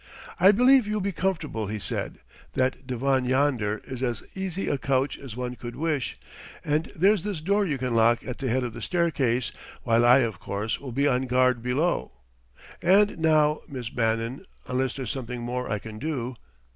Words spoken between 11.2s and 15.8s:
guard below.... And now, Miss Bannon... unless there's something more I